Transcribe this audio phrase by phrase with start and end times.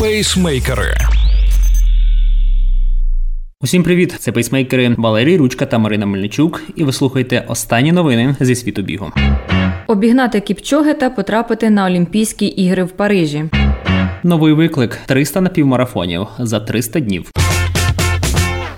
[0.00, 0.94] Пейсмейкери.
[3.60, 4.14] Усім привіт!
[4.18, 6.62] Це пейсмейкери Валерій Ручка та Марина Мельничук.
[6.76, 9.12] І ви слухаєте останні новини зі світу бігу.
[9.86, 13.44] Обігнати кіпчоги та потрапити на Олімпійські ігри в Парижі.
[14.22, 17.30] Новий виклик 300 напівмарафонів за 300 днів.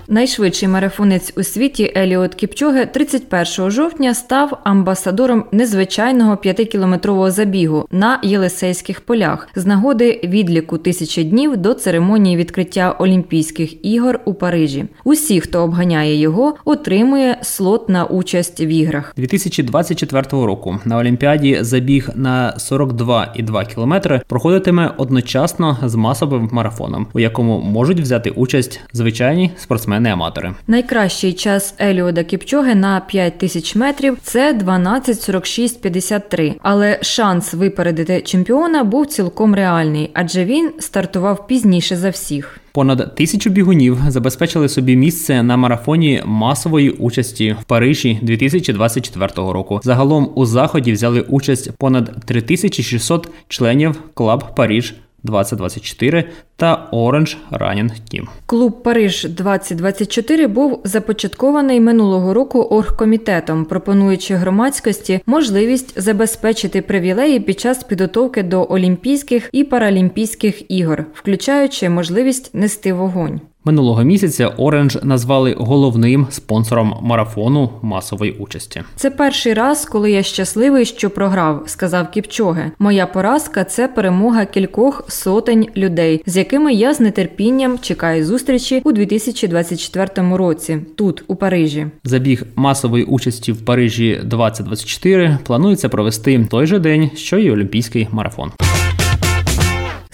[0.07, 9.01] Найшвидший марафонець у світі Еліот Кіпчоге 31 жовтня став амбасадором незвичайного п'ятикілометрового забігу на Єлисейських
[9.01, 14.85] полях з нагоди відліку тисячі днів до церемонії відкриття Олімпійських ігор у Парижі.
[15.03, 19.13] Усі, хто обганяє його, отримує слот на участь в іграх.
[19.17, 27.59] 2024 року на Олімпіаді забіг на 42,2 кілометри проходитиме одночасно з масовим марафоном, у якому
[27.59, 30.53] можуть взяти участь звичайні спортсмени спортсмени-аматори.
[30.67, 36.53] Найкращий час Еліуда Кіпчоге на 5 тисяч метрів це 12.46.53.
[36.61, 42.59] Але шанс випередити чемпіона був цілком реальний, адже він стартував пізніше за всіх.
[42.73, 49.79] Понад тисячу бігунів забезпечили собі місце на марафоні масової участі в Парижі 2024 року.
[49.83, 58.27] Загалом у заході взяли участь понад 3600 членів Club Париж 2024 та Orange Running Team.
[58.45, 67.83] Клуб Париж 2024 був започаткований минулого року оргкомітетом, пропонуючи громадськості можливість забезпечити привілеї під час
[67.83, 73.41] підготовки до Олімпійських і Паралімпійських ігор, включаючи можливість нести вогонь.
[73.65, 78.83] Минулого місяця Оранж назвали головним спонсором марафону масової участі.
[78.95, 82.71] Це перший раз, коли я щасливий, що програв, сказав Кіпчоге.
[82.79, 88.91] Моя поразка це перемога кількох сотень людей, з якими я з нетерпінням чекаю зустрічі у
[88.91, 91.87] 2024 році, тут у Парижі.
[92.03, 98.51] Забіг масової участі в Парижі 2024 планується провести той же день, що й Олімпійський марафон.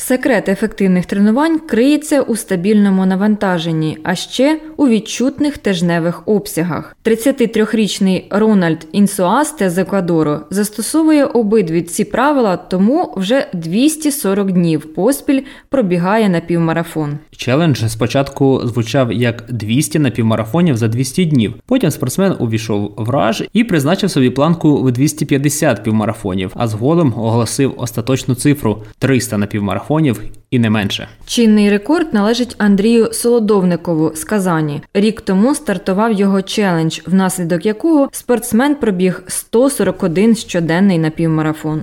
[0.09, 6.95] Секрет ефективних тренувань криється у стабільному навантаженні, а ще у відчутних тижневих обсягах.
[7.05, 16.29] 33-річний Рональд Інсуасте з Еквадору застосовує обидві ці правила, тому вже 240 днів поспіль пробігає
[16.29, 17.17] на півмарафон.
[17.31, 21.53] Челендж спочатку звучав як 200 напівмарафонів за 200 днів.
[21.65, 27.73] Потім спортсмен увійшов в раж і призначив собі планку в 250 півмарафонів, а згодом оголосив
[27.77, 30.21] остаточну цифру 300 напівмарафонів мільйонів
[30.51, 31.07] і не менше.
[31.25, 34.81] Чинний рекорд належить Андрію Солодовникову з Казані.
[34.93, 41.81] Рік тому стартував його челендж, внаслідок якого спортсмен пробіг 141 щоденний напівмарафон.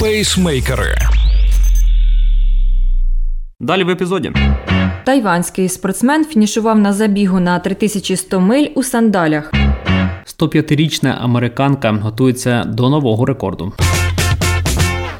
[0.00, 0.94] Пейсмейкери.
[3.60, 4.32] Далі в епізоді.
[5.04, 9.52] Тайванський спортсмен фінішував на забігу на 3100 миль у сандалях.
[10.38, 13.72] 105-річна американка готується до нового рекорду.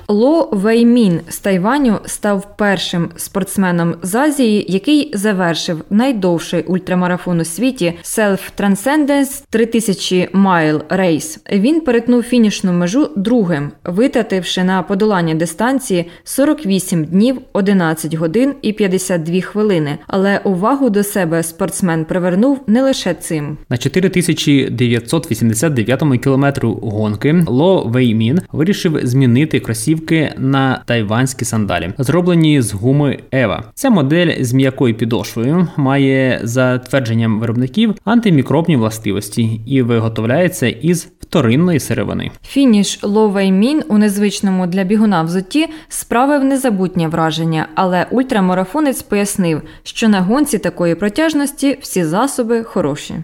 [0.08, 7.92] Ло Веймін з Тайваню став першим спортсменом з Азії, який завершив найдовший ультрамарафон у світі
[8.02, 11.38] Self Transcendence 3000 Mile Race.
[11.52, 19.40] Він перетнув фінішну межу другим, витративши на подолання дистанції 48 днів, 11 годин і 52
[19.40, 19.98] хвилини.
[20.06, 23.56] Але увагу до себе спортсмен привернув не лише цим.
[23.68, 32.72] На 4989 кілометру гонки Ло Веймін вирішив змінити кросівки кросівки на тайванські сандалі, зроблені з
[32.72, 33.64] гуми Ева.
[33.74, 41.80] Ця модель з м'якою підошвою має за твердженням виробників антимікробні властивості і виготовляється із вторинної
[41.80, 42.30] сировини.
[42.46, 50.20] Фініш Ловеймін у незвичному для бігуна взутті справив незабутнє враження, але ультрамарафонець пояснив, що на
[50.20, 53.14] гонці такої протяжності всі засоби хороші.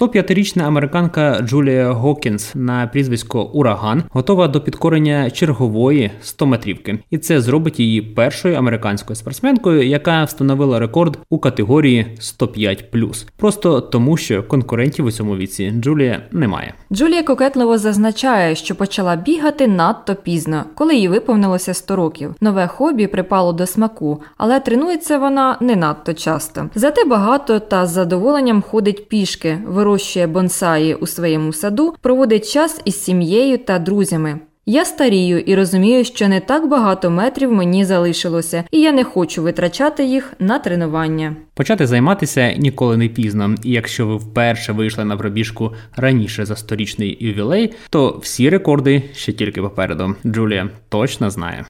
[0.00, 7.80] 105-річна американка Джулія Гокінс на прізвисько Ураган готова до підкорення чергової 100-метрівки, і це зробить
[7.80, 13.26] її першою американською спортсменкою, яка встановила рекорд у категорії 105+.
[13.36, 16.74] Просто тому, що конкурентів у цьому віці Джулія немає.
[16.92, 22.34] Джулія кокетливо зазначає, що почала бігати надто пізно, коли їй виповнилося 100 років.
[22.40, 26.68] Нове хобі припало до смаку, але тренується вона не надто часто.
[26.74, 29.58] Зате багато та з задоволенням ходить пішки
[29.90, 34.40] вирощує бонсаї у своєму саду, проводить час із сім'єю та друзями.
[34.66, 39.42] Я старію і розумію, що не так багато метрів мені залишилося, і я не хочу
[39.42, 41.36] витрачати їх на тренування.
[41.54, 47.16] Почати займатися ніколи не пізно, і якщо ви вперше вийшли на пробіжку раніше за сторічний
[47.20, 50.14] ювілей, то всі рекорди ще тільки попереду.
[50.26, 51.64] Джулія точно знає.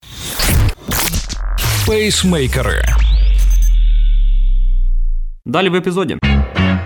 [1.86, 2.82] Пейсмейкери.
[5.46, 6.16] Далі в епізоді.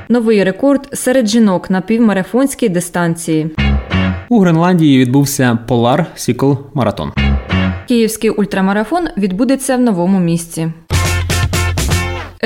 [0.09, 3.51] Новий рекорд серед жінок на півмарафонській дистанції.
[4.29, 7.11] У Гренландії відбувся Polar Cycle Marathon.
[7.89, 10.73] Київський ультрамарафон відбудеться в новому місці.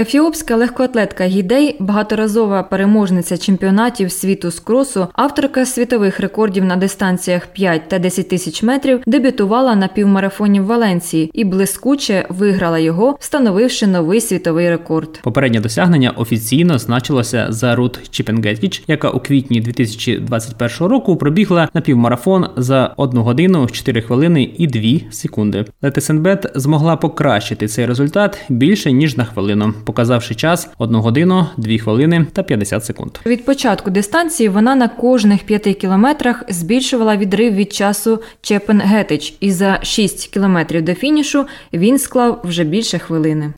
[0.01, 7.89] Ефіопська легкоатлетка Гідей, багаторазова переможниця чемпіонатів світу з кросу, авторка світових рекордів на дистанціях 5
[7.89, 14.21] та 10 тисяч метрів, дебютувала на півмарафоні в Валенції і блискуче виграла його, встановивши новий
[14.21, 15.21] світовий рекорд.
[15.23, 22.47] Попереднє досягнення офіційно значилося за Рут Чіпенгетіч, яка у квітні 2021 року пробігла на півмарафон
[22.57, 25.65] за 1 годину 4 хвилини і 2 секунди.
[25.83, 32.27] Летесенбет змогла покращити цей результат більше ніж на хвилину показавши час 1 годину, 2 хвилини
[32.33, 33.11] та 50 секунд.
[33.27, 39.53] Від початку дистанції вона на кожних 5 кілометрах збільшувала відрив від часу Чепен Гетич, і
[39.53, 43.53] за 6 кілометрів до фінішу він склав вже більше хвилини.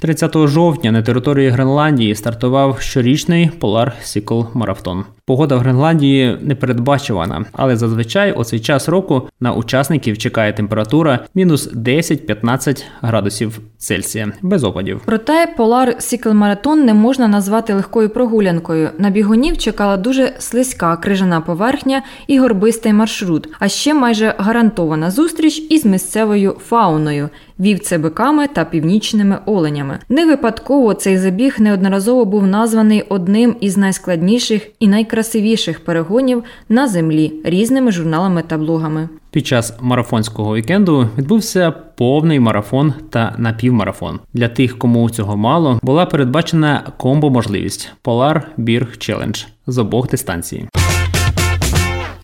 [0.00, 5.04] 30 жовтня на території Гренландії стартував щорічний Polar Cycle Marathon.
[5.26, 11.18] Погода в Гренландії не передбачувана, але зазвичай у цей час року на учасників чекає температура
[11.34, 15.00] мінус 10-15 градусів Цельсія без опадів.
[15.04, 18.90] Проте Cycle Marathon не можна назвати легкою прогулянкою.
[18.98, 25.58] На бігунів чекала дуже слизька крижана поверхня і горбистий маршрут, а ще майже гарантована зустріч
[25.70, 27.28] із місцевою фауною.
[27.60, 34.88] Вівцебиками та північними оленями не випадково цей забіг неодноразово був названий одним із найскладніших і
[34.88, 39.08] найкрасивіших найкрасивіших перегонів на землі різними журналами та блогами.
[39.30, 44.20] Під час марафонського вікенду відбувся повний марафон та напівмарафон.
[44.34, 50.68] Для тих, кому цього мало, була передбачена комбо-можливість Polar Beer Challenge з обох дистанцій.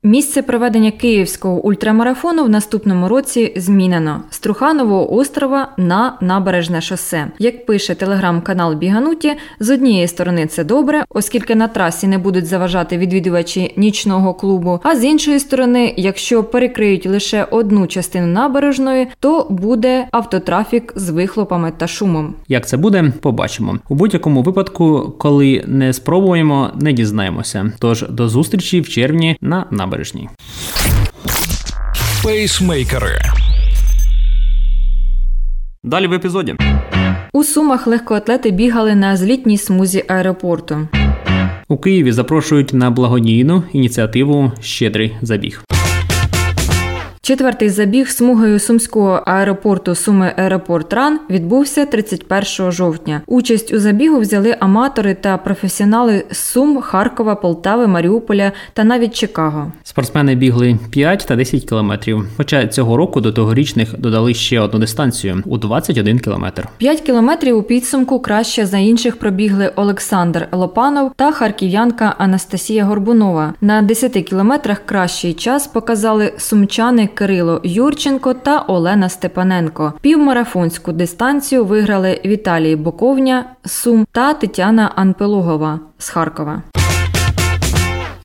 [0.03, 7.27] Місце проведення київського ультрамарафону в наступному році змінено з Труханового острова на набережне шосе.
[7.39, 12.99] Як пише телеграм-канал Бігануті, з однієї сторони це добре, оскільки на трасі не будуть заважати
[12.99, 14.81] відвідувачі нічного клубу.
[14.83, 21.73] А з іншої сторони, якщо перекриють лише одну частину набережної, то буде автотрафік з вихлопами
[21.77, 22.35] та шумом.
[22.49, 27.73] Як це буде, побачимо у будь-якому випадку, коли не спробуємо, не дізнаємося.
[27.79, 30.29] Тож до зустрічі в червні на набережній набережній.
[32.25, 33.19] Пейсмейкери.
[35.85, 36.55] Далі в епізоді.
[37.33, 40.89] У Сумах легкоатлети бігали на злітній смузі аеропорту.
[41.69, 45.65] У Києві запрошують на благодійну ініціативу Щедрий забіг.
[47.29, 53.23] Четвертий забіг смугою сумського аеропорту Суми Аеропорт Ран відбувся 31 жовтня.
[53.27, 59.73] Участь у забігу взяли аматори та професіонали з Сум, Харкова, Полтави, Маріуполя та навіть Чикаго.
[59.83, 62.25] Спортсмени бігли 5 та 10 кілометрів.
[62.37, 66.69] Хоча цього року до тогорічних додали ще одну дистанцію у 21 кілометр.
[66.79, 73.55] 5 кілометрів у підсумку краще за інших пробігли Олександр Лопанов та харків'янка Анастасія Горбунова.
[73.61, 77.09] На 10 кілометрах кращий час показали сумчани.
[77.19, 79.93] Кирило Юрченко та Олена Степаненко.
[80.01, 86.63] Півмарафонську дистанцію виграли Віталій Боковня Сум та Тетяна Анпелугова з Харкова.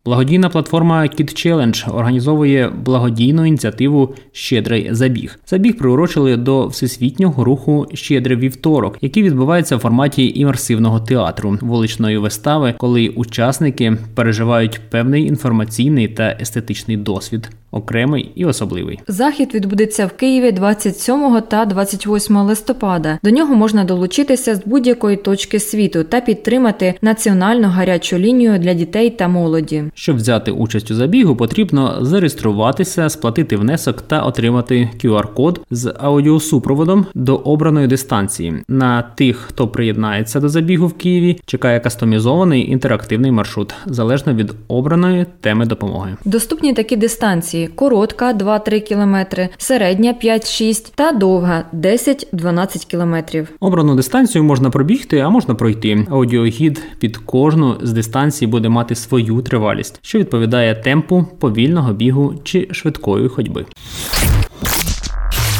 [0.06, 5.40] Благодійна платформа Kid Challenge організовує благодійну ініціативу Щедрий забіг.
[5.48, 12.74] Забіг приурочили до всесвітнього руху Щедрий вівторок, який відбувається в форматі імерсивного театру, вуличної вистави,
[12.78, 19.00] коли учасники переживають певний інформаційний та естетичний досвід окремий і особливий.
[19.08, 23.20] Захід відбудеться в Києві 27 та 28 листопада.
[23.24, 29.10] До нього можна долучитися з будь-якої точки світу та підтримати національну гарячу лінію для дітей
[29.10, 29.84] та молоді.
[29.94, 37.36] Щоб взяти участь у забігу, потрібно зареєструватися, сплатити внесок та отримати QR-код з аудіосупроводом до
[37.36, 38.54] обраної дистанції.
[38.68, 45.26] На тих, хто приєднається до забігу в Києві, чекає кастомізований інтерактивний маршрут залежно від обраної
[45.42, 46.16] теми допомоги.
[46.26, 53.48] Доступні такі дистанції коротка 2-3 км, середня 5-6 та довга 10-12 км.
[53.60, 56.08] Обрану дистанцію можна пробігти, а можна пройти.
[56.12, 62.68] Аудіогід під кожну з дистанцій буде мати свою тривалість, що відповідає темпу повільного бігу чи
[62.72, 63.66] швидкої ходьби.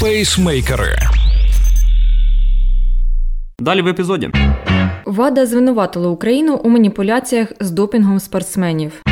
[0.02, 0.96] Пейсмейкери.
[3.60, 4.30] Далі в епізоді.
[5.06, 9.04] Вада звинуватила Україну у маніпуляціях з допінгом спортсменів.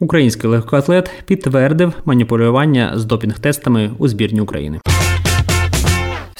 [0.00, 4.80] Український легкоатлет підтвердив маніпулювання з допінг-тестами у збірні України.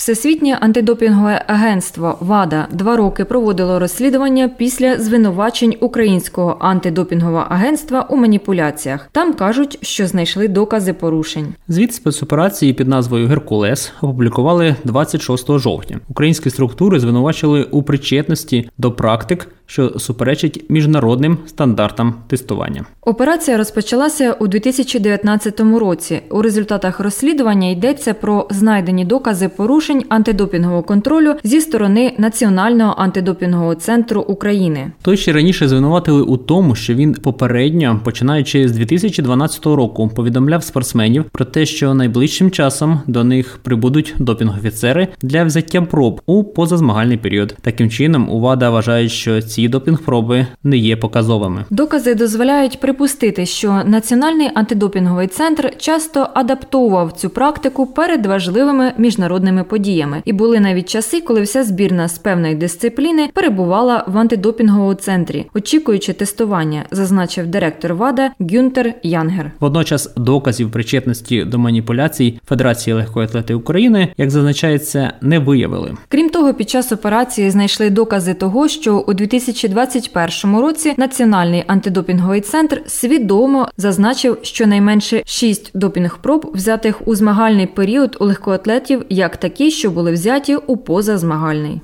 [0.07, 9.09] Всесвітнє антидопінгове агентство ВАДА два роки проводило розслідування після звинувачень українського антидопінгового агентства у маніпуляціях.
[9.13, 11.55] Там кажуть, що знайшли докази порушень.
[11.69, 16.01] Звіт спецоперації під назвою Геркулес опублікували 26 жовтня.
[16.09, 22.85] Українські структури звинувачили у причетності до практик що суперечить міжнародним стандартам тестування.
[23.01, 26.21] Операція розпочалася у 2019 році.
[26.31, 34.21] У результатах розслідування йдеться про знайдені докази порушень антидопінгового контролю зі сторони Національного антидопінгового центру
[34.21, 34.93] України.
[35.03, 41.25] Той ще раніше звинуватили у тому, що він попередньо, починаючи з 2012 року, повідомляв спортсменів
[41.25, 47.57] про те, що найближчим часом до них прибудуть допінг-офіцери для взяття проб у позазмагальний період.
[47.61, 51.65] Таким чином, у ВАДА вважають, що ці допінг-проби не є показовими.
[51.71, 60.23] Докази дозволяють припустити, що Національний антидопінговий центр часто адаптовував цю практику перед важливими міжнародними подіями,
[60.25, 66.13] і були навіть часи, коли вся збірна з певної дисципліни перебувала в антидопінговому центрі, очікуючи
[66.13, 69.53] тестування, зазначив директор ВАДА Гюнтер Янгер.
[69.61, 75.95] Водночас доказів причетності до маніпуляцій Федерації легкої атлети України, як зазначається, не виявили.
[76.09, 79.15] Крім того, під час операції знайшли докази того, що у
[79.53, 88.17] 2021 році Національний антидопінговий центр свідомо зазначив що найменше шість допінг-проб, взятих у змагальний період
[88.21, 91.81] у легкоатлетів, як такі, що були взяті у позазмагальний.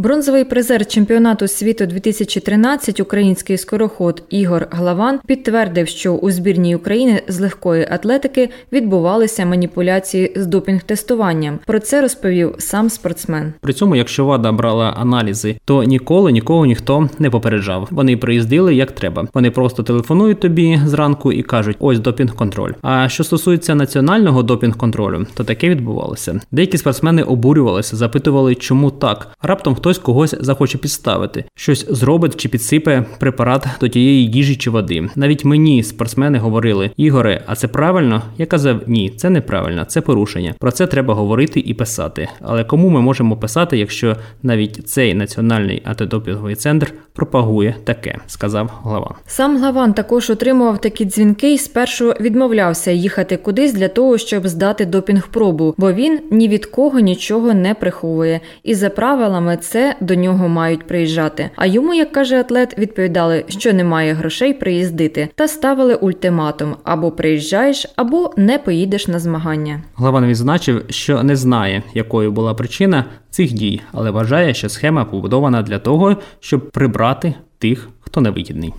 [0.00, 7.40] Бронзовий призер чемпіонату світу 2013 український скороход Ігор Главан підтвердив, що у збірній України з
[7.40, 11.58] легкої атлетики відбувалися маніпуляції з допінг-тестуванням.
[11.66, 13.52] Про це розповів сам спортсмен.
[13.60, 17.88] При цьому, якщо ВАДА брала аналізи, то ніколи нікого ніхто не попереджав.
[17.90, 19.26] Вони приїздили як треба.
[19.34, 22.72] Вони просто телефонують тобі зранку і кажуть: ось допінг-контроль.
[22.82, 26.40] А що стосується національного допінг-контролю, то таке відбувалося.
[26.52, 29.28] Деякі спортсмени обурювалися, запитували, чому так.
[29.42, 34.70] Раптом хто хтось когось захоче підставити, щось зробить чи підсипе препарат до тієї їжі чи
[34.70, 35.08] води.
[35.16, 38.22] Навіть мені спортсмени говорили: Ігоре, а це правильно?
[38.38, 40.54] Я казав, ні, це неправильно, це порушення.
[40.58, 42.28] Про це треба говорити і писати.
[42.40, 49.14] Але кому ми можемо писати, якщо навіть цей національний антидопінговий центр пропагує таке, сказав глава.
[49.26, 54.84] Сам главан також отримував такі дзвінки і спершу відмовлявся їхати кудись для того, щоб здати
[54.84, 60.14] допінг-пробу, бо він ні від кого нічого не приховує, і за правилами це це до
[60.14, 61.50] нього мають приїжджати.
[61.56, 67.86] А йому, як каже атлет, відповідали, що немає грошей приїздити, та ставили ультиматум: або приїжджаєш,
[67.96, 69.82] або не поїдеш на змагання.
[69.94, 75.62] Глава відзначив, що не знає, якою була причина цих дій, але вважає, що схема побудована
[75.62, 78.74] для того, щоб прибрати тих, хто невигідний.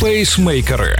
[0.00, 0.96] Пейсмейкери.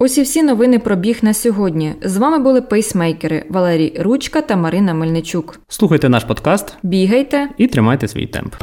[0.00, 1.94] Ось і всі новини про біг на сьогодні.
[2.02, 5.60] З вами були пейсмейкери Валерій Ручка та Марина Мельничук.
[5.68, 8.54] Слухайте наш подкаст, бігайте і тримайте свій темп.